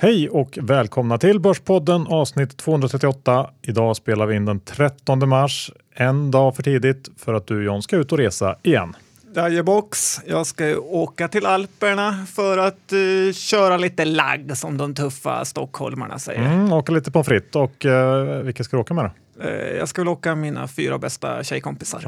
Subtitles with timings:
[0.00, 3.50] Hej och välkomna till Börspodden avsnitt 238.
[3.62, 7.82] Idag spelar vi in den 13 mars, en dag för tidigt för att du John
[7.82, 8.96] ska ut och resa igen.
[9.34, 10.20] Dajebox.
[10.26, 16.18] Jag ska åka till Alperna för att uh, köra lite lagg som de tuffa stockholmarna
[16.18, 16.42] säger.
[16.42, 19.44] Mm, åka lite på fritt och uh, vilka ska du åka med då?
[19.44, 22.04] Uh, jag ska väl åka mina fyra bästa tjejkompisar.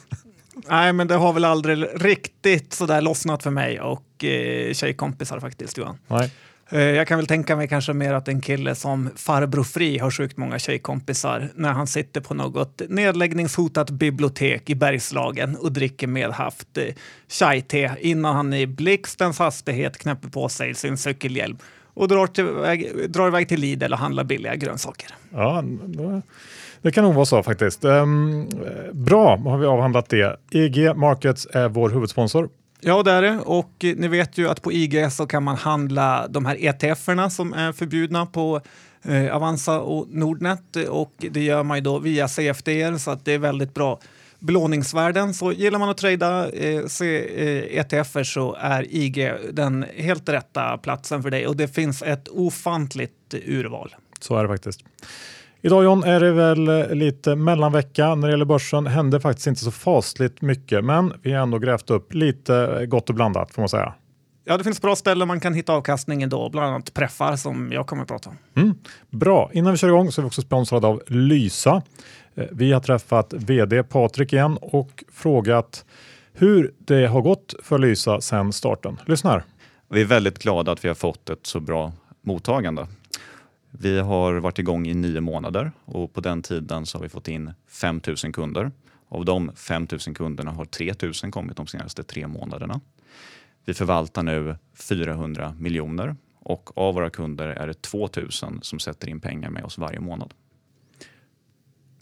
[0.68, 5.78] Nej, men det har väl aldrig riktigt sådär lossnat för mig och uh, tjejkompisar faktiskt,
[5.78, 5.98] Johan.
[6.06, 6.32] Nej.
[6.68, 10.10] Eh, jag kan väl tänka mig kanske mer att en kille som farbror Fri har
[10.10, 16.78] sjukt många tjejkompisar när han sitter på något nedläggningshotat bibliotek i Bergslagen och dricker medhaft
[16.78, 16.84] eh,
[17.28, 21.58] chai-te innan han i blixtens hastighet knäpper på sig sin cykelhjälm
[21.94, 25.08] och drar, till, drar iväg till Lidl och handlar billiga grönsaker.
[25.32, 25.64] Ja,
[26.82, 27.84] det kan nog vara så faktiskt.
[27.84, 28.48] Ehm,
[28.92, 30.36] bra, har vi avhandlat det.
[30.50, 32.48] EG Markets är vår huvudsponsor.
[32.86, 33.38] Ja, det är det.
[33.38, 37.30] Och eh, ni vet ju att på IG så kan man handla de här ETF-erna
[37.30, 38.60] som är förbjudna på
[39.02, 40.76] eh, Avanza och Nordnet.
[40.88, 44.00] Och det gör man ju då via CFDR så att det är väldigt bra
[44.38, 45.34] belåningsvärden.
[45.34, 51.22] Så gillar man att trada eh, eh, ETFer så är IG den helt rätta platsen
[51.22, 53.94] för dig och det finns ett ofantligt urval.
[54.20, 54.84] Så är det faktiskt.
[55.66, 58.86] Idag John är det väl lite mellanvecka när det gäller börsen.
[58.86, 63.14] Hände faktiskt inte så fasligt mycket, men vi har ändå grävt upp lite gott och
[63.14, 63.94] blandat får man säga.
[64.44, 67.86] Ja, det finns bra ställen man kan hitta avkastningen då, bland annat Preffar som jag
[67.86, 68.36] kommer att prata om.
[68.62, 68.74] Mm,
[69.10, 71.82] bra, innan vi kör igång så är vi också sponsrade av Lysa.
[72.34, 75.84] Vi har träffat vd Patrik igen och frågat
[76.32, 79.00] hur det har gått för Lysa sedan starten.
[79.06, 79.44] Lyssna här.
[79.90, 81.92] Vi är väldigt glada att vi har fått ett så bra
[82.22, 82.86] mottagande.
[83.78, 87.28] Vi har varit igång i nio månader och på den tiden så har vi fått
[87.28, 88.72] in 5 000 kunder.
[89.08, 92.80] Av de 5 000 kunderna har 3 000 kommit de senaste tre månaderna.
[93.64, 98.30] Vi förvaltar nu 400 miljoner och av våra kunder är det 2 000
[98.62, 100.34] som sätter in pengar med oss varje månad.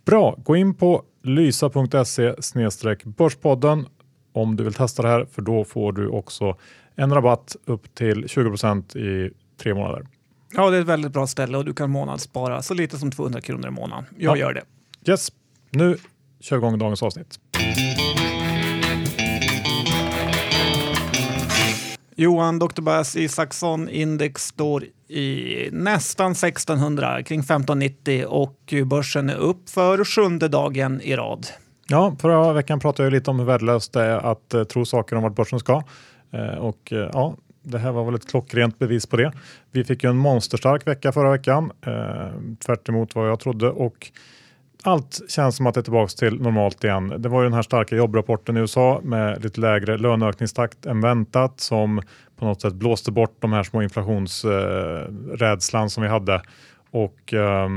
[0.04, 2.34] Bra, gå in på lysa.se
[3.04, 3.86] börspodden
[4.32, 6.56] om du vill testa det här för då får du också
[6.94, 10.06] en rabatt upp till 20% i tre månader.
[10.54, 13.40] Ja, det är ett väldigt bra ställe och du kan månadsspara så lite som 200
[13.40, 14.04] kronor i månaden.
[14.18, 14.40] Jag ja.
[14.40, 14.64] gör det.
[15.10, 15.32] Yes,
[15.70, 15.96] nu
[16.40, 17.38] kör vi igång dagens avsnitt.
[22.16, 22.80] Johan Dr.
[22.80, 30.48] Bass Isaksson index står i nästan 1600, kring 1590 och börsen är upp för sjunde
[30.48, 31.46] dagen i rad.
[31.88, 35.16] Ja, förra veckan pratade jag lite om hur värdelöst det är att uh, tro saker
[35.16, 35.82] om vart börsen ska.
[36.34, 39.32] Uh, och uh, ja, det här var väl ett klockrent bevis på det.
[39.70, 42.28] Vi fick ju en monsterstark vecka förra veckan, eh,
[42.66, 44.10] tvärt vad jag trodde och
[44.82, 47.14] allt känns som att det är tillbaka till normalt igen.
[47.18, 51.60] Det var ju den här starka jobbrapporten i USA med lite lägre löneökningstakt än väntat
[51.60, 52.02] som
[52.36, 56.42] på något sätt blåste bort de här små inflationsrädslan eh, som vi hade.
[56.90, 57.68] Och eh,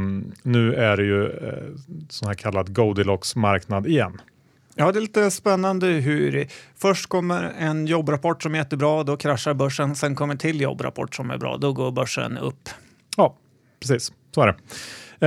[0.43, 1.63] nu är det ju eh,
[2.09, 4.21] sån här kallad Goldilocks marknad igen.
[4.77, 9.53] Ja, det är lite spännande hur först kommer en jobbrapport som är jättebra, då kraschar
[9.53, 9.95] börsen.
[9.95, 12.69] Sen kommer en till jobbrapport som är bra, då går börsen upp.
[13.17, 13.37] Ja,
[13.79, 14.11] precis.
[14.35, 14.55] Så är det.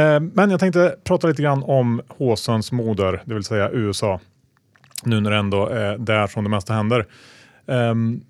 [0.00, 4.20] Eh, men jag tänkte prata lite grann om håsens moder, det vill säga USA.
[5.04, 7.06] Nu när det ändå är där som det mesta händer.
[7.66, 8.24] Um,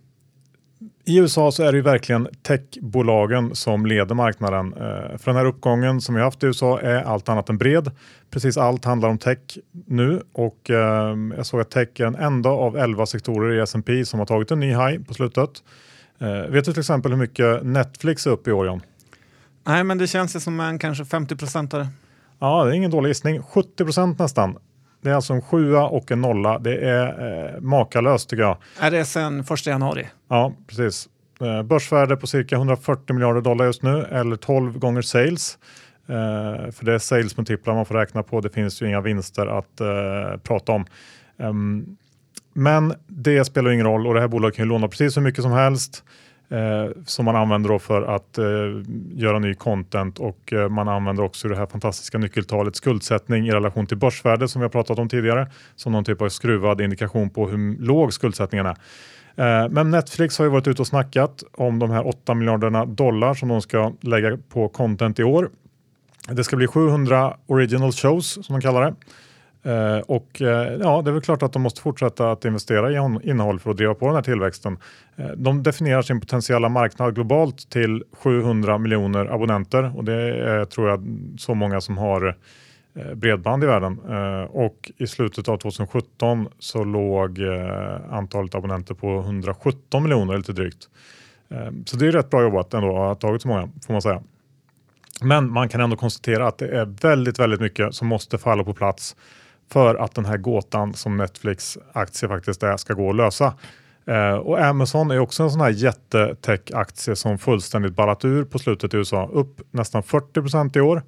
[1.08, 4.72] i USA så är det ju verkligen techbolagen som leder marknaden.
[4.72, 7.90] Eh, för den här uppgången som vi haft i USA är allt annat än bred.
[8.30, 9.38] Precis allt handlar om tech
[9.86, 14.04] nu och eh, jag såg att tech är en enda av 11 sektorer i S&P
[14.04, 15.50] som har tagit en ny high på slutet.
[16.18, 18.80] Eh, vet du till exempel hur mycket Netflix är upp i år John?
[19.66, 21.88] Nej, men det känns som en kanske 50 procentare.
[22.38, 23.42] Ja, det är ingen dålig gissning.
[23.42, 24.56] 70 procent nästan.
[25.00, 26.58] Det är alltså en sjua och en nolla.
[26.58, 28.56] Det är eh, makalöst tycker jag.
[28.80, 30.06] Är det sen första januari?
[30.28, 31.08] Ja, precis.
[31.40, 35.58] Eh, börsvärde på cirka 140 miljarder dollar just nu eller 12 gånger sales.
[36.08, 38.40] Eh, för det är salesmultiplar man får räkna på.
[38.40, 40.86] Det finns ju inga vinster att eh, prata om.
[41.36, 41.96] Um,
[42.52, 45.42] men det spelar ingen roll och det här bolaget kan ju låna precis hur mycket
[45.42, 46.04] som helst
[46.48, 48.44] eh, som man använder för att eh,
[49.12, 53.86] göra ny content och eh, man använder också det här fantastiska nyckeltalet skuldsättning i relation
[53.86, 57.48] till börsvärde som vi har pratat om tidigare som någon typ av skruvad indikation på
[57.48, 58.76] hur låg skuldsättningen är.
[59.38, 63.34] Eh, men Netflix har ju varit ute och snackat om de här 8 miljarderna dollar
[63.34, 65.50] som de ska lägga på content i år.
[66.28, 68.94] Det ska bli 700 original shows som de kallar det.
[69.68, 73.30] Eh, och eh, ja, det är väl klart att de måste fortsätta att investera i
[73.30, 74.78] innehåll för att driva på den här tillväxten.
[75.16, 80.14] Eh, de definierar sin potentiella marknad globalt till 700 miljoner abonnenter och det
[80.48, 81.04] är tror jag
[81.38, 82.36] så många som har
[82.94, 84.00] eh, bredband i världen.
[84.08, 90.52] Eh, och i slutet av 2017 så låg eh, antalet abonnenter på 117 miljoner lite
[90.52, 90.88] drygt.
[91.86, 94.22] Så det är rätt bra jobbat ändå att ha tagit så många får man säga.
[95.20, 98.74] Men man kan ändå konstatera att det är väldigt, väldigt mycket som måste falla på
[98.74, 99.16] plats
[99.72, 103.54] för att den här gåtan som Netflix aktie faktiskt är ska gå att lösa.
[104.06, 108.94] Eh, och Amazon är också en sån här jättetech-aktie som fullständigt ballat ur på slutet
[108.94, 109.28] i USA.
[109.32, 111.02] Upp nästan 40% i år.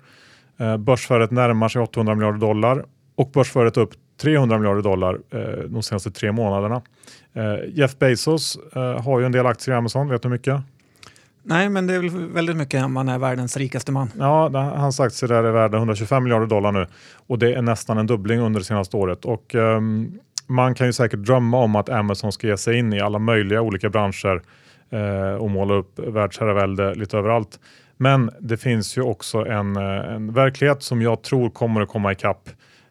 [0.59, 2.85] Eh, börsvärdet närmar sig 800 miljarder dollar
[3.15, 3.91] och börsvärdet upp
[4.23, 6.83] 300 miljarder dollar eh, de senaste tre månaderna.
[7.33, 10.61] Eh, Jeff Bezos eh, har ju en del aktier i Amazon, vet du hur mycket?
[11.43, 14.11] Nej, men det är väl väldigt mycket om man är världens rikaste man.
[14.19, 16.87] Ja, hans aktier där är värda 125 miljarder dollar nu
[17.27, 19.25] och det är nästan en dubbling under det senaste året.
[19.25, 23.01] Och, um, man kan ju säkert drömma om att Amazon ska ge sig in i
[23.01, 24.43] alla möjliga olika branscher
[24.91, 27.61] eh, och måla upp världsherravälde lite överallt.
[27.97, 32.13] Men det finns ju också en, eh, en verklighet som jag tror kommer att komma
[32.13, 32.49] ikapp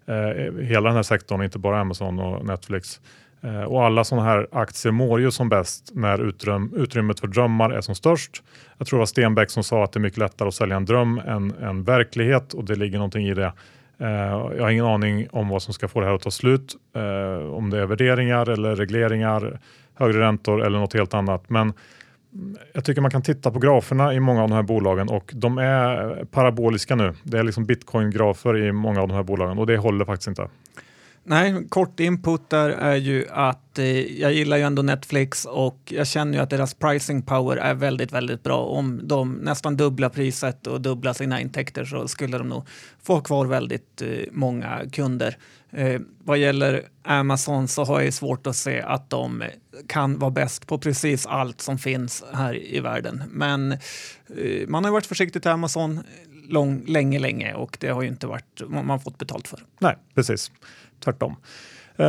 [0.08, 3.00] eh, hela den här sektorn, inte bara Amazon och Netflix.
[3.42, 7.70] Eh, och alla sådana här aktier mår ju som bäst när utrym utrymmet för drömmar
[7.70, 8.44] är som störst.
[8.78, 10.86] Jag tror det var Stenbeck som sa att det är mycket lättare att sälja en
[10.86, 13.54] dröm än en verklighet och det ligger någonting i det.
[13.98, 14.08] Eh,
[14.58, 16.76] jag har ingen aning om vad som ska få det här att ta slut.
[16.96, 19.60] Eh, om det är värderingar eller regleringar,
[19.94, 21.50] högre räntor eller något helt annat.
[21.50, 21.74] Men
[22.74, 25.58] jag tycker man kan titta på graferna i många av de här bolagen och de
[25.58, 27.14] är paraboliska nu.
[27.24, 30.48] Det är liksom bitcoin-grafer i många av de här bolagen och det håller faktiskt inte.
[31.24, 33.86] Nej, kort input där är ju att eh,
[34.22, 38.12] jag gillar ju ändå Netflix och jag känner ju att deras pricing power är väldigt,
[38.12, 38.66] väldigt bra.
[38.66, 42.64] Om de nästan dubblar priset och dubblar sina intäkter så skulle de nog
[43.04, 45.38] få kvar väldigt eh, många kunder.
[45.72, 49.44] Eh, vad gäller Amazon så har jag svårt att se att de
[49.88, 53.24] kan vara bäst på precis allt som finns här i världen.
[53.32, 56.00] Men eh, man har varit försiktig till Amazon
[56.50, 59.60] lång, länge, länge och det har ju inte varit man fått betalt för.
[59.80, 60.52] Nej, precis
[61.00, 61.32] tvärtom.
[61.32, 62.06] Uh,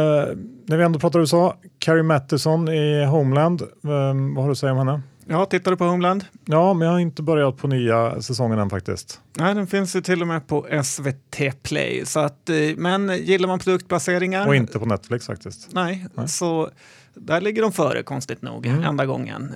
[0.67, 4.73] när vi ändå pratar USA, Carrie Mattison i Homeland, um, vad har du att säga
[4.73, 5.03] om henne?
[5.27, 6.25] Ja, tittar du på Homeland?
[6.45, 9.21] Ja, men jag har inte börjat på nya säsongen än faktiskt.
[9.39, 12.07] Nej, den finns ju till och med på SVT Play.
[12.07, 14.47] Så att, eh, men gillar man produktplaceringar?
[14.47, 15.69] Och inte på Netflix faktiskt.
[15.73, 16.29] Nej, Nej.
[16.29, 16.71] så
[17.15, 18.85] där ligger de före konstigt nog, mm.
[18.85, 19.55] enda gången.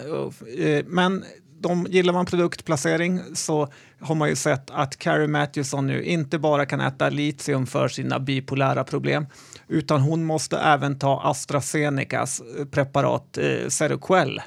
[0.86, 1.24] Men
[1.68, 3.68] de, gillar man produktplacering så
[4.00, 8.20] har man ju sett att Carrie Matthewson nu inte bara kan äta litium för sina
[8.20, 9.26] bipolära problem
[9.68, 14.42] utan hon måste även ta AstraZenecas eh, preparat eh, Seroquel.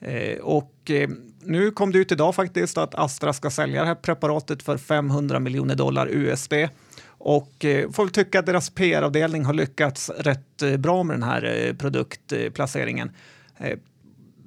[0.00, 1.08] Eh, och eh,
[1.44, 5.40] nu kom det ut idag faktiskt att Astra ska sälja det här preparatet för 500
[5.40, 6.52] miljoner dollar USD.
[7.08, 11.66] Och eh, får tycka att deras PR-avdelning har lyckats rätt eh, bra med den här
[11.66, 13.10] eh, produktplaceringen.
[13.58, 13.78] Eh,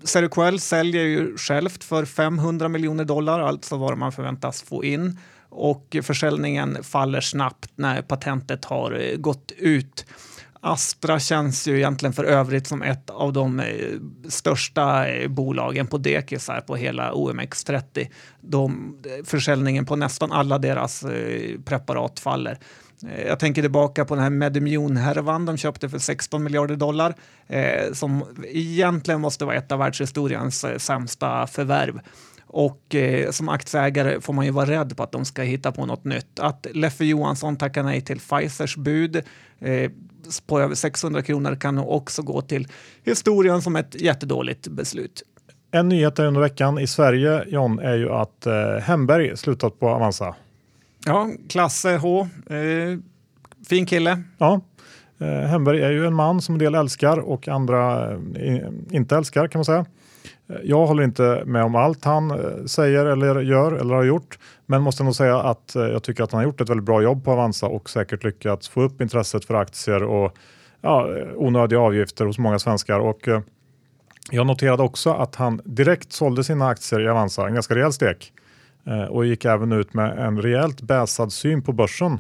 [0.04, 5.20] Seroquel säljer ju självt för 500 miljoner dollar, alltså vad man förväntas få in.
[5.50, 10.06] Och försäljningen faller snabbt när patentet har eh, gått ut.
[10.62, 13.66] Astra känns ju egentligen för övrigt som ett av de eh,
[14.28, 18.08] största eh, bolagen på dekis här på hela OMX30.
[18.42, 18.96] De,
[19.26, 21.06] försäljningen på nästan alla deras
[21.66, 22.58] preparat faller.
[23.08, 27.16] Eh, jag tänker tillbaka på den här Medimune-härvan de köpte för 16 miljarder dollar
[27.48, 32.00] eh, som egentligen måste vara ett av världshistoriens eh, sämsta förvärv.
[32.52, 35.86] Och eh, som aktieägare får man ju vara rädd på att de ska hitta på
[35.86, 36.40] något nytt.
[36.40, 39.16] Att Leffe Johansson tackar nej till Pfizers bud
[39.60, 39.92] eh,
[40.48, 42.68] på över 600 kronor kan nog också gå till
[43.04, 45.24] historien som ett jättedåligt beslut.
[45.72, 50.36] En nyhet under veckan i Sverige, John, är ju att eh, Hemberg slutat på Avanza.
[51.06, 52.28] Ja, klasse H.
[52.50, 52.98] Eh,
[53.70, 54.24] fin kille.
[54.38, 54.62] Ja.
[55.20, 59.48] Eh, Hemberg är ju en man som en del älskar och andra eh, inte älskar
[59.48, 59.86] kan man säga.
[60.50, 64.40] Eh, jag håller inte med om allt han eh, säger eller gör eller har gjort,
[64.66, 67.02] men måste nog säga att eh, jag tycker att han har gjort ett väldigt bra
[67.02, 70.34] jobb på Avanza och säkert lyckats få upp intresset för aktier och
[70.82, 73.00] ja, onödiga avgifter hos många svenskar.
[73.00, 73.30] Och,
[74.32, 78.34] jag noterade också att han direkt sålde sina aktier i Avanza, en ganska rejäl stek.
[78.86, 82.20] Eh, och gick även ut med en rejält bäsad syn på börsen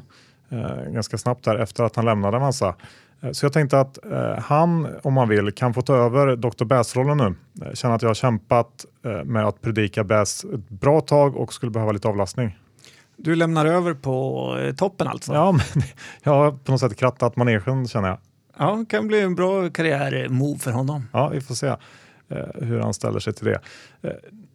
[0.49, 2.75] eh, ganska snabbt där efter att han lämnade Avanza.
[3.21, 3.99] Eh, så jag tänkte att
[4.37, 6.65] han, om man vill, kan få ta över Dr.
[6.65, 7.35] Bass-rollen nu.
[7.65, 8.85] Jag känner att jag har kämpat
[9.25, 12.57] med att predika Bass ett bra tag och skulle behöva lite avlastning.
[13.17, 15.33] Du lämnar över på toppen alltså?
[15.33, 15.61] Ja, men
[16.23, 18.17] jag har på något sätt krattat manegen känner jag.
[18.57, 21.07] Ja, det kan bli en bra karriärmove för honom.
[21.13, 21.75] Ja, vi får se
[22.55, 23.61] hur han ställer sig till det.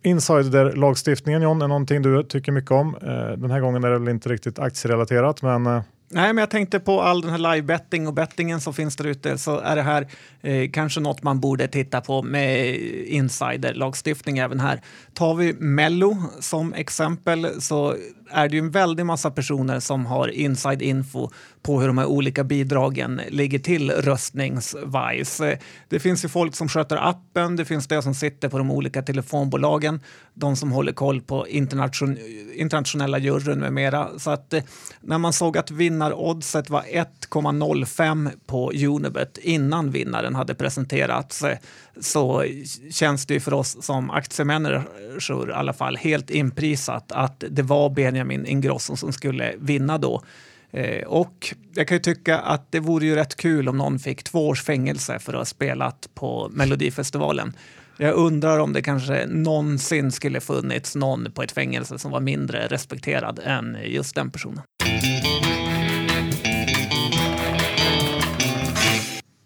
[0.04, 2.96] Insiderlagstiftningen John är någonting du tycker mycket om.
[3.02, 5.82] Eh, den här gången är det väl inte riktigt aktierelaterat men eh.
[6.11, 9.38] Nej, men jag tänkte på all den här live-betting och bettingen som finns där ute
[9.38, 10.08] så är det här
[10.42, 14.80] eh, kanske något man borde titta på med insider-lagstiftning även här.
[15.14, 17.94] Tar vi Mello som exempel så
[18.30, 21.30] är det ju en väldig massa personer som har inside info
[21.62, 25.40] på hur de här olika bidragen ligger till röstningsvis.
[25.88, 29.02] Det finns ju folk som sköter appen, det finns de som sitter på de olika
[29.02, 30.00] telefonbolagen,
[30.34, 32.18] de som håller koll på internation
[32.54, 34.18] internationella juryn med mera.
[34.18, 34.62] Så att eh,
[35.00, 41.58] när man såg att vinnaroddset var 1,05 på Unibet innan vinnaren hade presenterats eh,
[42.00, 42.44] så
[42.90, 47.90] känns det ju för oss som aktiemänniskor i alla fall helt inprisat att det var
[47.90, 50.22] Benjamin Ingrosso som skulle vinna då.
[50.70, 54.22] Eh, och jag kan ju tycka att det vore ju rätt kul om någon fick
[54.22, 57.56] två års fängelse för att ha spelat på Melodifestivalen.
[57.96, 62.66] Jag undrar om det kanske någonsin skulle funnits någon på ett fängelse som var mindre
[62.66, 64.62] respekterad än just den personen.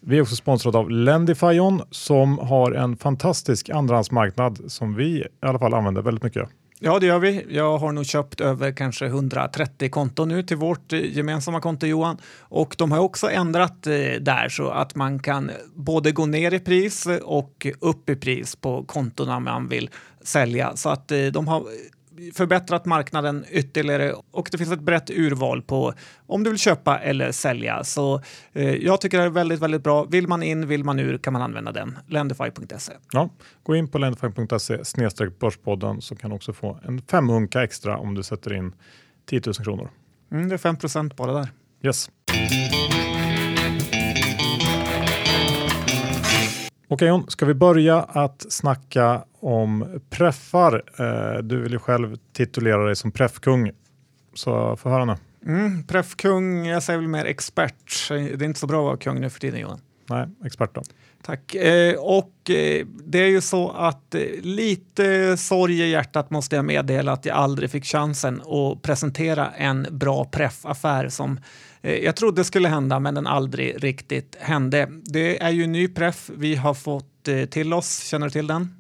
[0.09, 5.59] Vi är också sponsrade av Lendifyon som har en fantastisk andrahandsmarknad som vi i alla
[5.59, 6.49] fall använder väldigt mycket.
[6.81, 7.47] Ja, det gör vi.
[7.49, 12.17] Jag har nog köpt över kanske 130 konton nu till vårt eh, gemensamma konto Johan.
[12.39, 16.61] Och de har också ändrat eh, där så att man kan både gå ner i
[16.61, 20.77] pris och upp i pris på kontona man vill sälja.
[20.77, 21.63] Så att eh, de har
[22.35, 25.95] förbättrat marknaden ytterligare och det finns ett brett urval på
[26.27, 27.85] om du vill köpa eller sälja.
[27.85, 28.23] Så
[28.53, 30.05] eh, jag tycker det är väldigt, väldigt bra.
[30.05, 31.99] Vill man in, vill man ur kan man använda den.
[32.07, 32.93] Lendify.se.
[33.13, 33.31] Ja,
[33.63, 38.15] gå in på lendify.se snedstreck börspodden så kan du också få en femhunka extra om
[38.15, 38.73] du sätter in
[39.27, 39.91] 10 000 kronor.
[40.33, 41.49] Mm, det är 5 bara där.
[41.83, 42.11] Yes.
[46.91, 50.83] Okej Jon, ska vi börja att snacka om preffar?
[50.99, 53.71] Eh, du vill ju själv titulera dig som preffkung,
[54.35, 55.15] så få höra nu.
[55.47, 58.09] Mm, preffkung, jag säger väl mer expert.
[58.09, 59.81] Det är inte så bra att vara kung nu för tiden Johan.
[60.11, 60.83] Nej, expert då.
[61.23, 61.55] Tack.
[61.55, 66.65] Eh, och eh, det är ju så att eh, lite sorg i hjärtat måste jag
[66.65, 71.41] meddela att jag aldrig fick chansen att presentera en bra preffaffär som
[71.83, 74.89] eh, jag trodde skulle hända men den aldrig riktigt hände.
[75.05, 78.05] Det är ju en ny preff vi har fått eh, till oss.
[78.05, 78.75] Känner du till den?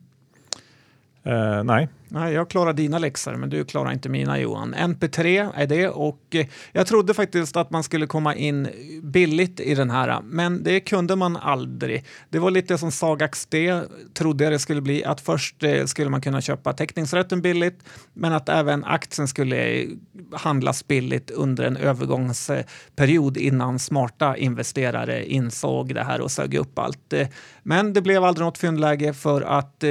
[1.24, 1.88] Eh, nej.
[2.10, 4.74] Nej, jag klarar dina läxor, men du klarar inte mina Johan.
[4.74, 8.68] NP3 är det och eh, jag trodde faktiskt att man skulle komma in
[9.02, 12.04] billigt i den här, men det kunde man aldrig.
[12.30, 13.80] Det var lite som Sagax D
[14.14, 18.32] trodde jag det skulle bli, att först eh, skulle man kunna köpa teckningsrätten billigt, men
[18.32, 19.88] att även aktien skulle eh,
[20.32, 27.14] handlas billigt under en övergångsperiod innan smarta investerare insåg det här och sög upp allt.
[27.62, 29.84] Men det blev aldrig något fyndläge för att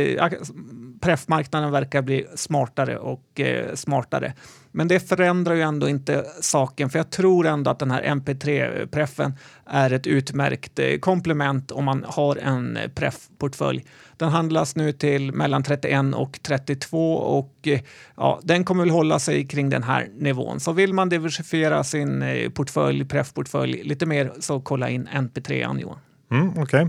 [1.01, 4.33] preffmarknaden verkar bli smartare och eh, smartare.
[4.71, 9.33] Men det förändrar ju ändå inte saken, för jag tror ändå att den här MP3-preffen
[9.65, 13.85] är ett utmärkt eh, komplement om man har en eh, preffportfölj.
[14.17, 17.79] Den handlas nu till mellan 31 och 32 och eh,
[18.17, 20.59] ja, den kommer väl hålla sig kring den här nivån.
[20.59, 25.99] Så vill man diversifiera sin eh, portfölj, preffportfölj lite mer så kolla in NP3 Johan.
[26.31, 26.87] Mm, okay.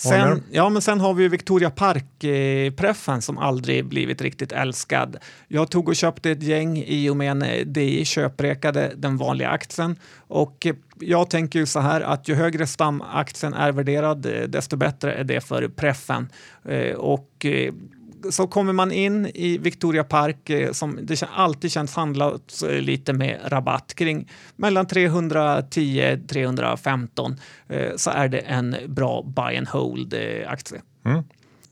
[0.00, 5.16] Sen, ja, men sen har vi Victoria Park-preffen som aldrig blivit riktigt älskad.
[5.48, 9.48] Jag tog och köpte ett gäng i och med en eh, DI köprekade den vanliga
[9.48, 14.42] aktien och eh, jag tänker ju så här att ju högre stamaktien är värderad eh,
[14.42, 16.28] desto bättre är det för preffen.
[16.96, 17.46] Och
[18.30, 23.12] så kommer man in i Victoria Park eh, som det alltid känns handlat eh, lite
[23.12, 27.36] med rabatt kring mellan 310 315
[27.68, 30.14] eh, så är det en bra buy and hold
[30.46, 30.82] aktie.
[31.04, 31.24] Mm.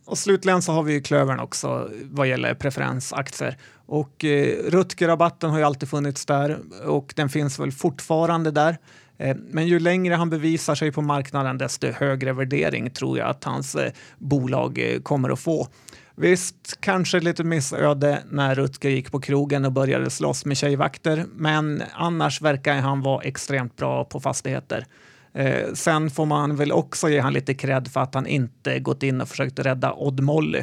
[0.07, 3.57] Och slutligen så har vi ju klövern också vad gäller preferensaktier.
[3.87, 8.77] Och eh, Rutger-rabatten har ju alltid funnits där och den finns väl fortfarande där.
[9.19, 13.45] Eh, men ju längre han bevisar sig på marknaden desto högre värdering tror jag att
[13.45, 15.69] hans eh, bolag kommer att få.
[16.19, 21.83] Visst, kanske lite missöde när Rutger gick på krogen och började slåss med tjejvakter, men
[21.95, 24.87] annars verkar han vara extremt bra på fastigheter.
[25.35, 29.03] Eh, sen får man väl också ge han lite cred för att han inte gått
[29.03, 30.63] in och försökt rädda Odd Molly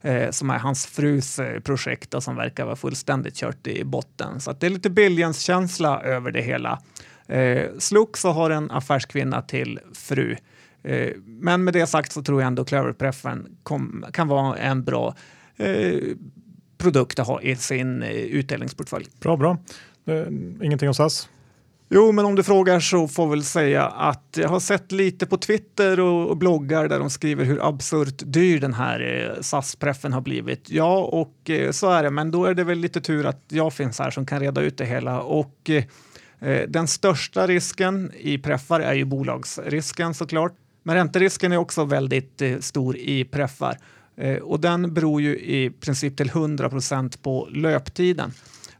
[0.00, 4.40] eh, som är hans frus eh, projekt och som verkar vara fullständigt kört i botten.
[4.40, 6.78] Så det är lite Billions-känsla över det hela.
[7.26, 10.36] Eh, Sluk så har en affärskvinna till fru
[11.24, 13.56] men med det sagt så tror jag ändå Cleverpreffen
[14.12, 15.14] kan vara en bra
[15.56, 15.98] eh,
[16.78, 19.06] produkt att ha i sin eh, utdelningsportfölj.
[19.20, 19.58] Bra, bra.
[20.62, 21.28] ingenting hos SAS?
[21.88, 25.26] Jo, men om du frågar så får jag väl säga att jag har sett lite
[25.26, 30.20] på Twitter och, bloggar där de skriver hur absurt dyr den här eh, SAS-preffen har
[30.20, 30.70] blivit.
[30.70, 33.72] Ja, och eh, så är det, men då är det väl lite tur att jag
[33.72, 35.20] finns här som kan reda ut det hela.
[35.20, 40.52] Och eh, den största risken i preffar är ju bolagsrisken såklart.
[40.86, 43.78] Men ränterisken är också väldigt eh, stor i preffar
[44.16, 48.32] eh, och den beror ju i princip till 100 procent på löptiden.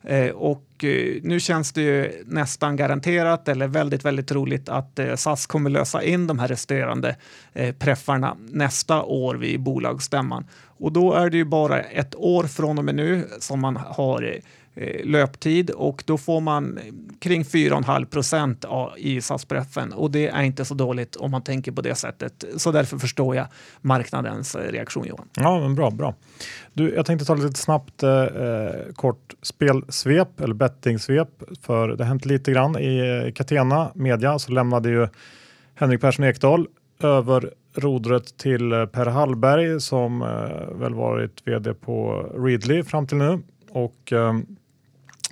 [0.02, 5.14] Eh, och eh, nu känns det ju nästan garanterat eller väldigt, väldigt troligt att eh,
[5.14, 7.16] SAS kommer lösa in de här resterande
[7.52, 10.46] eh, preffarna nästa år vid bolagsstämman.
[10.78, 14.40] Och då är det ju bara ett år från och med nu som man har
[14.76, 16.78] Eh, löptid och då får man
[17.18, 18.64] kring 4,5 procent
[18.96, 22.44] i SAS-preffen och det är inte så dåligt om man tänker på det sättet.
[22.56, 23.46] Så därför förstår jag
[23.80, 25.28] marknadens eh, reaktion Johan.
[25.36, 26.14] Ja, men bra, bra.
[26.72, 32.08] Du, jag tänkte ta lite snabbt eh, eh kort spelsvep eller bettingsvep för det har
[32.08, 35.08] hänt lite grann i eh, Catena Media så lämnade ju
[35.74, 36.66] Henrik Persson Ekdahl
[37.00, 43.42] över rodret till Per Hallberg som eh, väl varit vd på Readly fram till nu
[43.70, 44.34] och eh,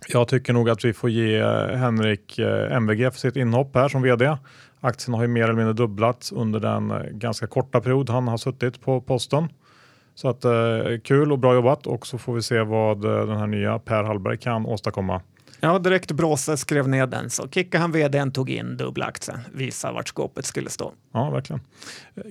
[0.08, 3.88] jag tycker nog att vi får ge eh, Henrik eh, MVG för sitt inhopp här
[3.88, 4.36] som vd.
[4.80, 8.36] Aktien har ju mer eller mindre dubblats under den eh, ganska korta period han har
[8.36, 9.48] suttit på posten.
[10.14, 10.44] Så att
[11.04, 14.38] kul och bra jobbat och så får vi se vad den här nya Per Hallberg
[14.38, 15.20] kan åstadkomma.
[15.64, 19.92] Ja, direkt Bråse skrev ner den så kickade han vdn, tog in dubbla aktien, visa
[19.92, 20.92] vart skåpet skulle stå.
[21.12, 21.60] Ja, verkligen.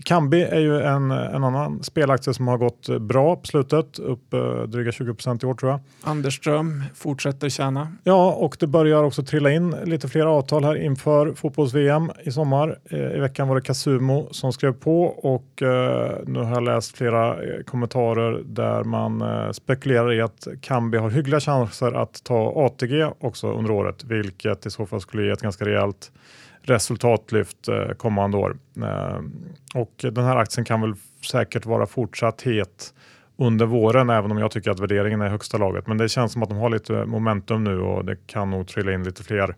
[0.04, 4.62] Kambi är ju en, en annan spelaktie som har gått bra på slutet, upp eh,
[4.64, 5.80] dryga 20 procent i år tror jag.
[6.04, 7.88] Anderström fortsätter tjäna.
[8.04, 12.80] Ja, och det börjar också trilla in lite fler avtal här inför fotbolls-VM i sommar.
[12.90, 16.98] Eh, I veckan var det Casumo som skrev på och eh, nu har jag läst
[16.98, 22.66] flera eh, kommentarer där man eh, spekulerar i att Kambi har hyggliga chanser att ta
[22.66, 26.12] ATG också under året, vilket i så fall skulle ge ett ganska rejält
[26.62, 28.58] resultatlyft eh, kommande år.
[28.78, 29.20] Eh,
[29.76, 30.94] och den här aktien kan väl
[31.32, 32.94] säkert vara fortsatt het
[33.38, 35.88] under våren, även om jag tycker att värderingen är högsta laget.
[35.88, 38.94] Men det känns som att de har lite momentum nu och det kan nog trilla
[38.94, 39.56] in lite fler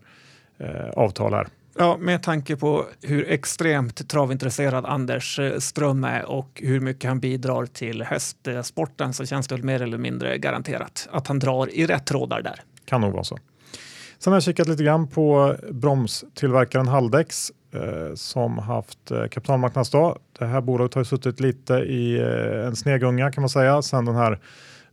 [0.58, 1.46] eh, avtal här.
[1.78, 7.66] Ja, med tanke på hur extremt travintresserad Anders Ström är och hur mycket han bidrar
[7.66, 12.06] till hästsporten så känns det väl mer eller mindre garanterat att han drar i rätt
[12.06, 12.60] trådar där.
[12.84, 13.38] Kan nog vara så.
[14.18, 20.18] Sen har jag kikat lite grann på bromstillverkaren Haldex eh, som haft eh, kapitalmarknadsdag.
[20.38, 24.04] Det här bolaget har ju suttit lite i eh, en snegunga kan man säga sen
[24.04, 24.38] den här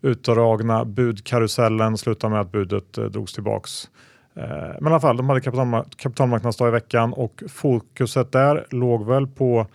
[0.01, 3.89] utdragna budkarusellen slutade med att budet eh, drogs tillbaks.
[4.35, 4.43] Eh,
[4.79, 9.27] men i alla fall, de hade kapitalmark kapitalmarknadsdag i veckan och fokuset där låg väl
[9.27, 9.67] på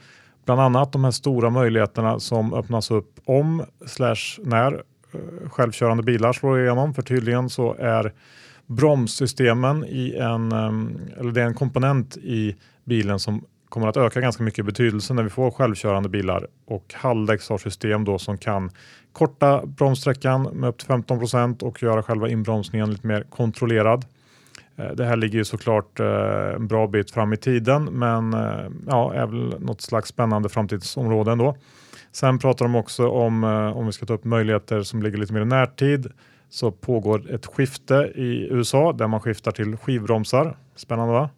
[0.44, 4.72] bland annat de här stora möjligheterna som öppnas upp om slash när
[5.12, 6.94] eh, självkörande bilar slår igenom.
[6.94, 8.12] För tydligen så är
[8.66, 14.20] bromssystemen i en, ehm, eller det är en komponent i bilen som kommer att öka
[14.20, 18.38] ganska mycket i betydelse när vi får självkörande bilar och Haldex har system då som
[18.38, 18.70] kan
[19.12, 24.04] korta bromssträckan med upp till 15 procent och göra själva inbromsningen lite mer kontrollerad.
[24.76, 28.70] Eh, det här ligger ju såklart eh, en bra bit fram i tiden men eh,
[28.86, 31.56] ja, är väl något slags spännande framtidsområde ändå.
[32.12, 35.40] Sen pratar de också om, om vi ska ta upp möjligheter som ligger lite mer
[35.40, 36.12] i närtid,
[36.48, 40.56] så pågår ett skifte i USA där man skiftar till skivbromsar.
[40.76, 41.30] Spännande va?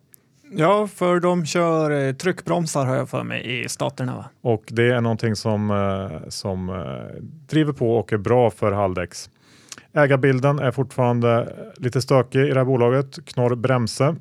[0.51, 4.17] Ja, för de kör eh, tryckbromsar har jag för mig i staterna.
[4.17, 4.25] Va?
[4.41, 9.31] Och det är någonting som, eh, som eh, driver på och är bra för Haldex.
[9.93, 13.27] Ägarbilden är fortfarande lite stökig i det här bolaget.
[13.27, 14.17] Knorr Bremse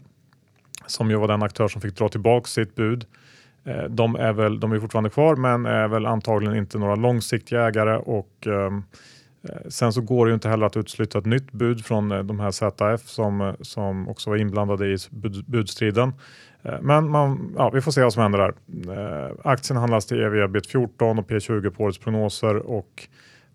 [0.88, 3.06] som ju var den aktör som fick dra tillbaka sitt bud.
[3.89, 7.97] De är, väl, de är fortfarande kvar men är väl antagligen inte några långsiktiga ägare
[7.97, 8.84] och ehm, Eh,
[9.49, 12.23] Eh, sen så går det ju inte heller att utesluta ett nytt bud från eh,
[12.23, 16.13] de här ZF som, eh, som också var inblandade i bud, budstriden.
[16.81, 19.33] Men man, ja, vi får se vad som händer där.
[19.43, 23.07] Aktien handlas till ev ebit 14 och P20 på årets prognoser och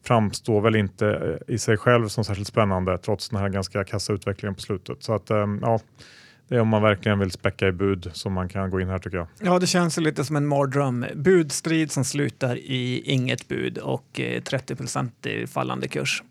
[0.04, 4.54] framstår väl inte i sig själv som särskilt spännande trots den här ganska kassa utvecklingen
[4.54, 5.02] på slutet.
[5.02, 5.80] Så att ja,
[6.52, 8.98] det är om man verkligen vill späcka i bud som man kan gå in här
[8.98, 9.26] tycker jag.
[9.38, 11.06] Ja, det känns lite som en mardröm.
[11.14, 16.22] Budstrid som slutar i inget bud och 30 procent i fallande kurs.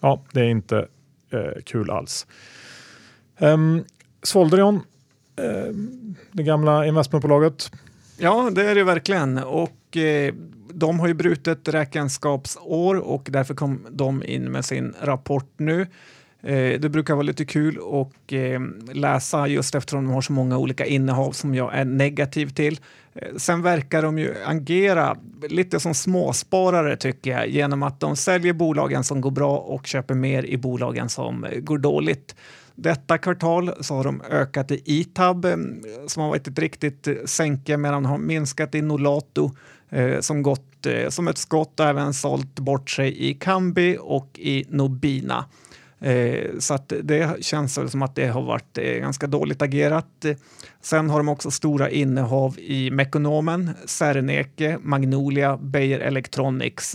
[0.00, 0.86] Ja, det är inte
[1.30, 2.26] eh, kul alls.
[3.38, 3.84] Um,
[4.22, 4.80] Svolderion,
[5.36, 5.74] eh,
[6.32, 7.72] det gamla investmentbolaget.
[8.18, 9.38] Ja, det är det verkligen.
[9.38, 10.34] Och eh,
[10.72, 15.86] de har ju brutit räkenskapsår och därför kom de in med sin rapport nu.
[16.42, 18.60] Eh, det brukar vara lite kul att eh,
[18.92, 22.80] läsa just eftersom de har så många olika innehav som jag är negativ till.
[23.14, 25.16] Eh, sen verkar de ju agera
[25.48, 30.14] lite som småsparare tycker jag genom att de säljer bolagen som går bra och köper
[30.14, 32.36] mer i bolagen som går dåligt.
[32.74, 35.46] Detta kvartal så har de ökat i Itab
[36.06, 39.50] som har varit ett riktigt sänke medan de har minskat i Nolato
[40.20, 45.44] som gått som ett skott och även sålt bort sig i Kambi och i Nobina.
[46.02, 50.24] Eh, så att det känns som att det har varit eh, ganska dåligt agerat.
[50.80, 56.94] Sen har de också stora innehav i Mekonomen, Serneke, Magnolia, Beijer Electronics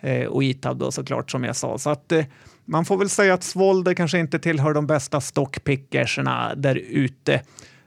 [0.00, 1.78] eh, och Itab då såklart som jag sa.
[1.78, 2.24] Så att eh,
[2.64, 7.42] man får väl säga att Svolder kanske inte tillhör de bästa stockpickerserna där ute.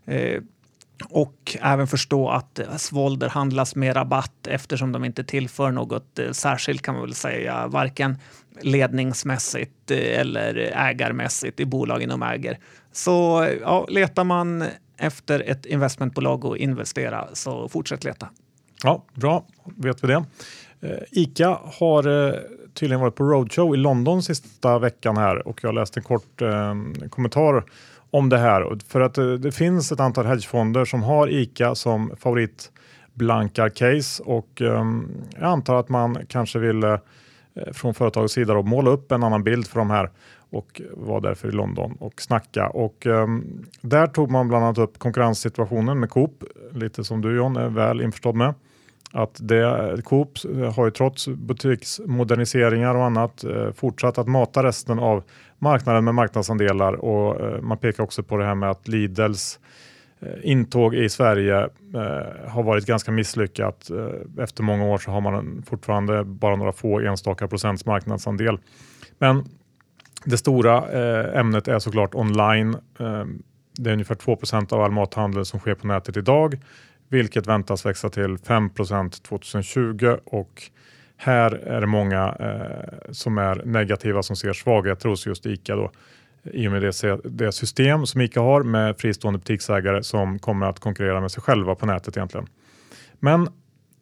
[0.06, 0.42] Eh,
[1.10, 6.32] och även förstå att eh, Svolder handlas med rabatt eftersom de inte tillför något eh,
[6.32, 8.18] särskilt kan man väl säga, varken
[8.62, 12.60] ledningsmässigt eh, eller ägarmässigt i bolagen de äger.
[12.92, 14.64] Så ja, letar man
[14.98, 18.30] efter ett investmentbolag och investera så fortsätt leta.
[18.84, 20.26] Ja, bra, vet vi det.
[21.12, 22.04] Ica har
[22.74, 26.76] tydligen varit på roadshow i London sista veckan här och jag läste en kort eh,
[27.10, 27.64] kommentar
[28.12, 28.78] om det här.
[28.88, 35.12] För att eh, det finns ett antal hedgefonder som har Ica som favoritblankar-case och ehm,
[35.36, 36.98] jag antar att man kanske vill eh,
[37.74, 40.10] från företagets sida då, måla upp en annan bild för de här
[40.52, 42.70] och var därför i London och snacka.
[42.70, 46.44] Och, um, där tog man bland annat upp konkurrenssituationen med Coop,
[46.74, 48.54] lite som du John är väl införstådd med.
[49.12, 50.38] Att det, Coop
[50.76, 55.24] har ju trots butiksmoderniseringar och annat eh, fortsatt att mata resten av
[55.58, 59.60] marknaden med marknadsandelar och eh, man pekar också på det här med att Lidls
[60.20, 61.60] eh, intåg i Sverige
[61.94, 63.90] eh, har varit ganska misslyckat.
[63.90, 68.58] Eh, efter många år så har man fortfarande bara några få enstaka procents marknadsandel.
[69.18, 69.46] Men
[70.26, 72.76] det stora eh, ämnet är såklart online.
[73.00, 73.26] Eh,
[73.78, 76.60] det är ungefär 2% av all mathandel som sker på nätet idag,
[77.10, 80.64] vilket väntas växa till 5% 2020 och
[81.18, 85.92] här är det många eh, som är negativa som ser svagheter hos just ICA då,
[86.44, 90.80] i och med det, det system som ICA har med fristående butiksägare som kommer att
[90.80, 92.48] konkurrera med sig själva på nätet egentligen.
[93.20, 93.50] Men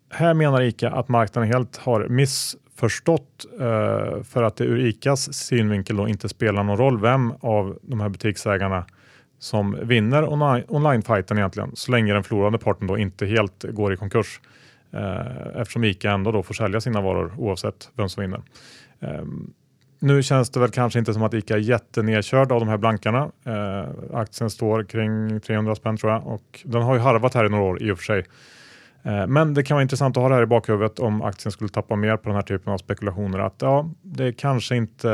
[0.10, 5.98] här menar ICA att marknaden helt har missförstått eh, för att det ur ICAs synvinkel
[5.98, 8.86] då inte spelar någon roll vem av de här butiksägarna
[9.39, 10.34] som vinner
[10.73, 14.39] online-fighten egentligen, så länge den förlorande parten då inte helt går i konkurs.
[14.91, 18.41] Eh, eftersom ICA ändå då får sälja sina varor oavsett vem som vinner.
[19.00, 19.23] Eh,
[20.00, 23.32] nu känns det väl kanske inte som att ICA är jättenedkörd av de här blankarna.
[23.45, 27.50] Eh, aktien står kring 300 spänn tror jag och den har ju harvat här i
[27.50, 28.26] några år i och för sig.
[29.04, 31.69] Eh, men det kan vara intressant att ha det här i bakhuvudet om aktien skulle
[31.69, 33.39] tappa mer på den här typen av spekulationer.
[33.39, 35.10] Att ja, det kanske inte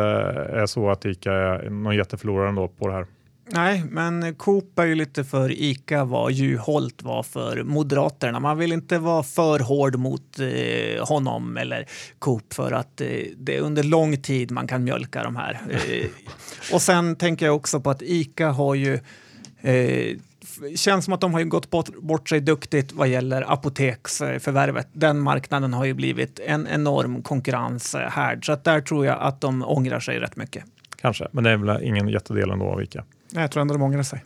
[0.49, 3.05] är så att ICA är någon jätteförlorare ändå på det här.
[3.45, 8.39] Nej, men Coop är ju lite för ICA vad Juholt var för Moderaterna.
[8.39, 11.87] Man vill inte vara för hård mot eh, honom eller
[12.19, 15.61] Coop för att eh, det är under lång tid man kan mjölka de här.
[15.89, 16.07] Eh,
[16.73, 18.99] och sen tänker jag också på att ICA har ju
[19.61, 20.17] eh,
[20.75, 24.87] känns som att de har gått bort, bort sig duktigt vad gäller apoteksförvärvet.
[24.93, 29.63] Den marknaden har ju blivit en enorm konkurrenshärd, så att där tror jag att de
[29.63, 30.63] ångrar sig rätt mycket.
[31.01, 33.03] Kanske, men det är väl ingen jättedel ändå av ICA?
[33.35, 34.23] Jag tror ändå de ångrar sig.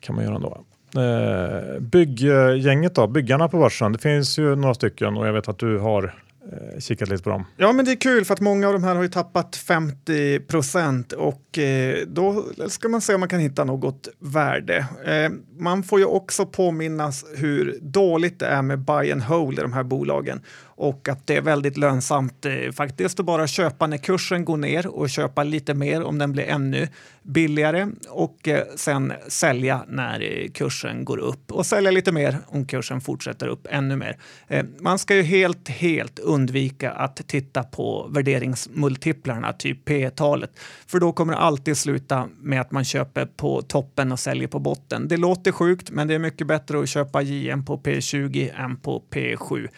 [0.00, 0.64] kan man göra ändå.
[0.96, 3.92] Eh, bygggänget då, byggarna på börsen.
[3.92, 6.04] Det finns ju några stycken och jag vet att du har
[6.52, 7.44] eh, kikat lite på dem.
[7.56, 10.40] Ja, men det är kul för att många av de här har ju tappat 50
[10.40, 14.86] procent och eh, då ska man se om man kan hitta något värde.
[15.06, 19.62] Eh, man får ju också påminnas hur dåligt det är med buy and hold i
[19.62, 20.40] de här bolagen
[20.78, 24.86] och att det är väldigt lönsamt eh, faktiskt att bara köpa när kursen går ner
[24.86, 26.88] och köpa lite mer om den blir ännu
[27.22, 32.66] billigare och eh, sen sälja när eh, kursen går upp och sälja lite mer om
[32.66, 34.16] kursen fortsätter upp ännu mer.
[34.48, 40.50] Eh, man ska ju helt, helt undvika att titta på värderingsmultiplarna, typ P-talet,
[40.86, 44.58] för då kommer det alltid sluta med att man köper på toppen och säljer på
[44.58, 45.08] botten.
[45.08, 49.02] Det låter sjukt, men det är mycket bättre att köpa JM på P20 än på
[49.10, 49.68] P7.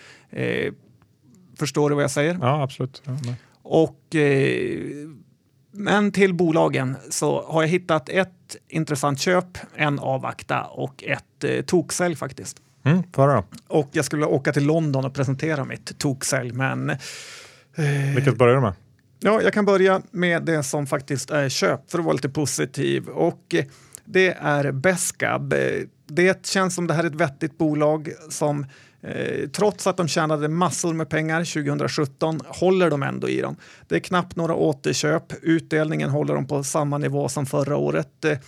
[1.60, 2.38] Eh, Förstår du vad jag säger?
[2.40, 3.02] Ja, absolut.
[3.04, 3.12] Ja,
[3.62, 4.78] och, eh,
[5.72, 11.60] men till bolagen så har jag hittat ett intressant köp, en avvakta och ett eh,
[11.64, 12.56] toksälj faktiskt.
[12.84, 13.02] Mm.
[13.68, 16.90] Och jag skulle åka till London och presentera mitt toksälj, men...
[16.90, 16.96] Eh,
[18.14, 18.72] Vilket börjar du med?
[19.20, 23.08] Ja, jag kan börja med det som faktiskt är köp för att vara lite positiv.
[23.08, 23.64] Och eh,
[24.04, 25.54] det är Besqab.
[26.06, 28.66] Det känns som det här är ett vettigt bolag som
[29.02, 33.56] Eh, trots att de tjänade massor med pengar 2017 håller de ändå i dem.
[33.88, 35.32] Det är knappt några återköp.
[35.42, 38.24] Utdelningen håller de på samma nivå som förra året.
[38.24, 38.38] Eh,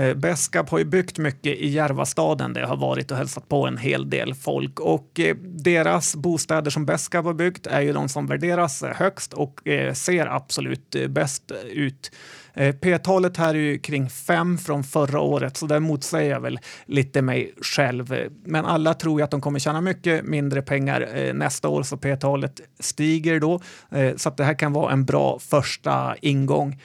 [0.00, 3.66] eh, Beskab har ju byggt mycket i Järvastaden där jag har varit och hälsat på
[3.66, 8.08] en hel del folk och eh, deras bostäder som Beskab har byggt är ju de
[8.08, 12.10] som värderas högst och eh, ser absolut eh, bäst ut.
[12.54, 16.58] Eh, P-talet här är ju kring 5 från förra året, så där motsäger jag väl
[16.86, 18.14] lite mig själv.
[18.44, 21.96] Men alla tror ju att de kommer tjäna mycket mindre pengar eh, nästa år, så
[21.96, 23.60] P-talet stiger då.
[23.90, 26.80] Eh, så att det här kan vara en bra första ingång.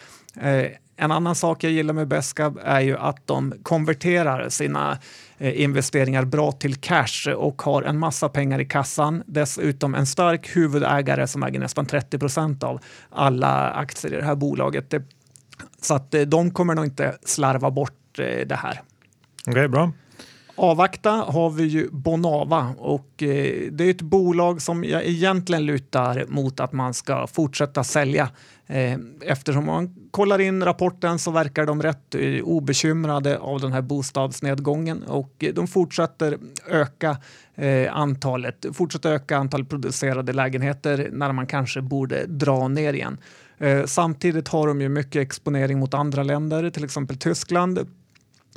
[0.98, 4.98] En annan sak jag gillar med Besqab är ju att de konverterar sina
[5.40, 9.24] investeringar bra till cash och har en massa pengar i kassan.
[9.26, 14.36] Dessutom en stark huvudägare som äger nästan 30 procent av alla aktier i det här
[14.36, 14.94] bolaget.
[15.82, 18.82] Så att eh, de kommer nog inte slarva bort eh, det här.
[19.42, 19.92] Okej, okay, bra.
[20.58, 26.26] Avvakta har vi ju Bonava och eh, det är ett bolag som jag egentligen lutar
[26.28, 28.30] mot att man ska fortsätta sälja.
[29.22, 35.44] Eftersom man kollar in rapporten så verkar de rätt obekymrade av den här bostadsnedgången och
[35.54, 36.38] de fortsätter
[36.68, 37.18] öka
[37.92, 43.18] antalet, fortsätter öka antalet producerade lägenheter när man kanske borde dra ner igen.
[43.58, 47.88] Eh, samtidigt har de ju mycket exponering mot andra länder, till exempel Tyskland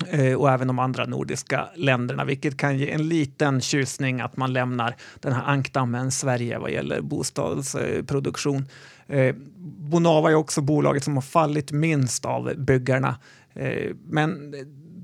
[0.06, 4.52] Eh, och även de andra nordiska länderna, vilket kan ge en liten tjusning att man
[4.52, 8.64] lämnar den här ankdammen Sverige vad gäller bostadsproduktion.
[9.06, 9.34] Eh,
[9.78, 13.16] Bonava är också bolaget som har fallit minst av byggarna.
[13.54, 14.54] Eh, men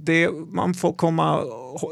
[0.04, 1.40] det man får komma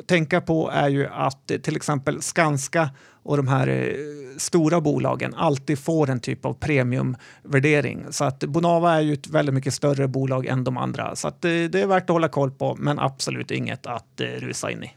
[0.07, 2.90] tänka på är ju att till exempel Skanska
[3.22, 3.94] och de här eh,
[4.37, 8.05] stora bolagen alltid får en typ av premiumvärdering.
[8.11, 11.16] Så att Bonava är ju ett väldigt mycket större bolag än de andra.
[11.16, 14.27] Så att eh, det, är värt att hålla koll på, men absolut inget att eh,
[14.27, 14.90] rusa in i.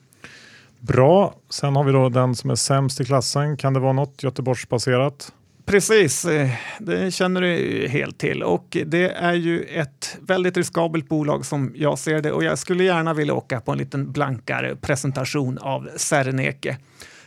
[0.79, 1.33] Bra.
[1.49, 3.57] Sen har vi då den som är sämst i klassen.
[3.57, 5.33] Kan det vara något Göteborgsbaserat?
[5.65, 6.49] Precis, eh,
[6.79, 8.43] det känner du helt till.
[8.43, 12.83] Och det är ju ett väldigt riskabelt bolag som jag ser det och jag skulle
[12.83, 16.77] gärna vilja åka på en liten blankare presentation av Serneke.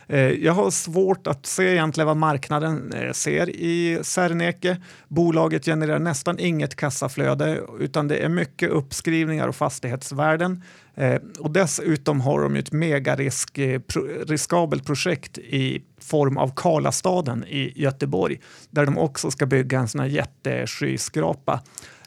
[0.07, 4.77] Eh, jag har svårt att se egentligen vad marknaden eh, ser i Serneke.
[5.07, 10.63] Bolaget genererar nästan inget kassaflöde utan det är mycket uppskrivningar och fastighetsvärden.
[10.99, 18.85] Eh, och dessutom har de ett megariskabelt projekt i form av Karlastaden i Göteborg där
[18.85, 21.61] de också ska bygga en sån här jätteskyskrapa.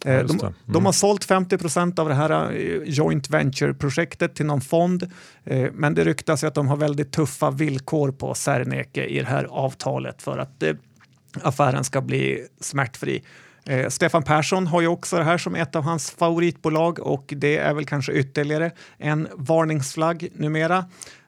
[0.05, 0.55] Eh, de, mm.
[0.67, 5.11] de, har sålt 50 procent av det här eh, joint venture-projektet till någon fond,
[5.45, 9.45] eh, men det ryktas att de har väldigt tuffa villkor på Serneke i det här
[9.45, 10.63] avtalet för att
[11.43, 13.23] affären ska bli smärtfri.
[13.67, 17.57] Eh, Stefan Persson har ju också det här som ett av hans favoritbolag och det
[17.57, 20.85] är väl kanske ytterligare en varningsflagg numera.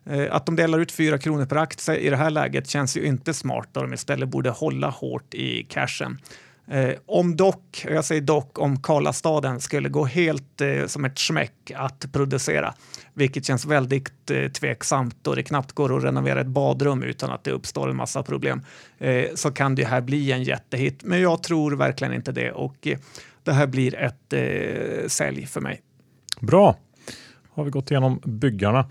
[0.07, 3.05] Eh, att de delar ut 4 kronor per aktie i det här läget känns ju
[3.05, 6.19] inte smart då de istället borde hålla hårt i cashen.
[6.69, 11.73] Eh, om dock, jag säger dock, om Karlastaden skulle gå helt eh, som ett smäck
[11.75, 12.75] att producera,
[13.15, 17.45] vilket känns väldigt eh, tveksamt då det knappt går att renovera ett badrum utan att
[17.45, 18.63] det uppstår en massa problem,
[18.99, 21.05] eh, så kan det här bli en jättehit.
[21.05, 22.99] Men jag tror verkligen inte det och eh,
[23.43, 25.81] det här blir ett eh, sälj för mig.
[26.41, 26.77] Bra,
[27.51, 28.91] har vi gått igenom byggarna.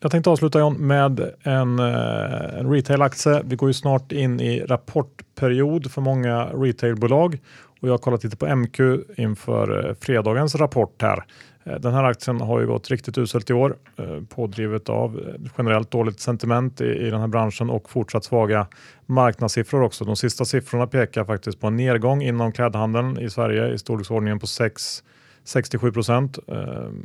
[0.00, 3.42] Jag tänkte avsluta John, med en, eh, en retailaktie.
[3.44, 7.38] Vi går ju snart in i rapportperiod för många retailbolag
[7.80, 8.80] och jag har kollat lite på MQ
[9.16, 11.24] inför eh, fredagens rapport här.
[11.64, 15.20] Eh, den här aktien har ju gått riktigt uselt i år, eh, pådrivet av
[15.58, 18.66] generellt dåligt sentiment i, i den här branschen och fortsatt svaga
[19.06, 20.04] marknadssiffror också.
[20.04, 24.46] De sista siffrorna pekar faktiskt på en nedgång inom klädhandeln i Sverige i storleksordningen på
[24.46, 25.02] 6
[25.44, 26.38] 67 procent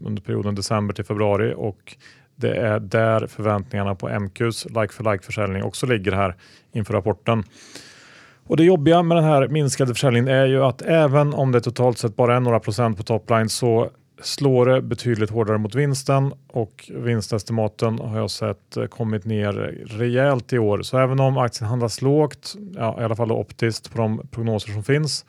[0.03, 1.95] under perioden december till februari och
[2.41, 6.35] det är där förväntningarna på MQs like-for-like-försäljning också ligger här
[6.71, 7.43] inför rapporten.
[8.43, 11.97] Och Det jobbiga med den här minskade försäljningen är ju att även om det totalt
[11.97, 13.89] sett bara är några procent på topline så
[14.21, 19.53] slår det betydligt hårdare mot vinsten och vinstestimaten har jag sett eh, kommit ner
[19.87, 20.81] rejält i år.
[20.81, 24.83] Så även om aktien handlas lågt, ja, i alla fall optiskt på de prognoser som
[24.83, 25.25] finns,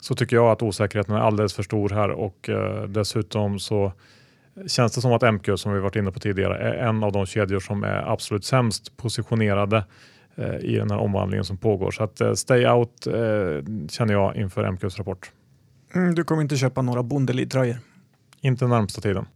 [0.00, 3.92] så tycker jag att osäkerheten är alldeles för stor här och eh, dessutom så
[4.66, 7.26] känns det som att MQ, som vi varit inne på tidigare, är en av de
[7.26, 9.84] kedjor som är absolut sämst positionerade
[10.34, 11.90] eh, i den här omvandlingen som pågår.
[11.90, 13.12] Så att eh, stay out eh,
[13.88, 15.32] känner jag inför MQs rapport.
[15.94, 17.76] Mm, du kommer inte köpa några Bondelid-tröjor?
[18.40, 19.26] Inte närmsta tiden.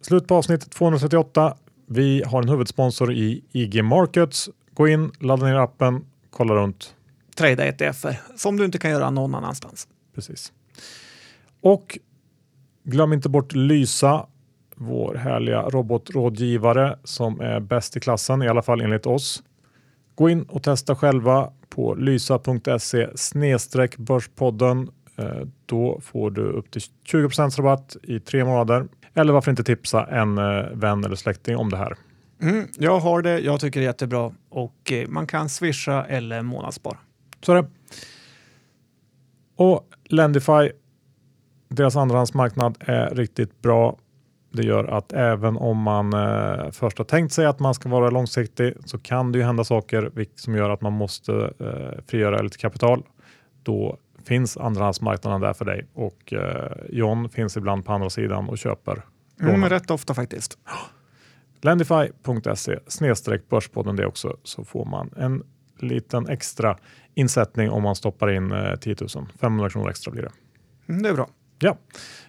[0.00, 1.56] Slut på avsnitt 238.
[1.88, 4.48] Vi har en huvudsponsor i IG Markets.
[4.74, 6.94] Gå in, ladda ner appen, kolla runt.
[7.36, 9.88] Trada ETFer som du inte kan göra någon annanstans.
[10.16, 10.52] Precis.
[11.60, 11.98] Och
[12.84, 14.26] glöm inte bort Lysa,
[14.74, 19.42] vår härliga robotrådgivare som är bäst i klassen, i alla fall enligt oss.
[20.14, 23.08] Gå in och testa själva på lysa.se
[23.98, 24.90] börspodden.
[25.16, 28.86] Eh, då får du upp till 20% rabatt i tre månader.
[29.14, 31.96] Eller varför inte tipsa en eh, vän eller släkting om det här.
[32.42, 36.42] Mm, jag har det, jag tycker det är jättebra och eh, man kan swisha eller
[36.42, 36.98] månadsspara.
[37.42, 37.68] Så är det.
[39.56, 40.70] Och Lendify,
[41.68, 43.98] deras andrahandsmarknad är riktigt bra.
[44.52, 48.10] Det gör att även om man eh, först har tänkt sig att man ska vara
[48.10, 52.58] långsiktig så kan det ju hända saker som gör att man måste eh, frigöra lite
[52.58, 53.02] kapital.
[53.62, 58.58] Då finns andrahandsmarknaden där för dig och eh, John finns ibland på andra sidan och
[58.58, 59.02] köper.
[59.40, 60.58] Mm, rätt ofta faktiskt.
[61.60, 65.42] Lendify.se snedstreck Börspodden det också så får man en
[65.82, 66.76] liten extra
[67.14, 69.26] insättning om man stoppar in eh, 10 000.
[69.40, 70.32] 500 kronor extra blir det.
[70.88, 71.28] Mm, det är bra.
[71.58, 71.76] Ja.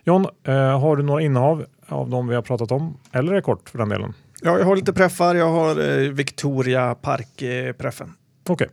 [0.03, 2.97] John, eh, har du några innehav av de vi har pratat om?
[3.11, 4.13] Eller är kort för den delen?
[4.41, 5.35] Ja, jag har lite preffar.
[5.35, 8.13] Jag har eh, Victoria Park-preffen.
[8.49, 8.67] Okej.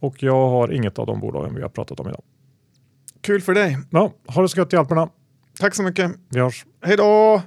[0.00, 2.22] Och jag har inget av de bolagen vi har pratat om idag.
[3.20, 3.78] Kul för dig.
[3.90, 5.08] Ja, ha det så gött i Alperna.
[5.58, 6.12] Tack så mycket.
[6.28, 6.64] Vi hörs.
[6.82, 7.42] Hej då!